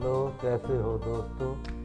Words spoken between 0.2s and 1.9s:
कैसे हो दोस्तों?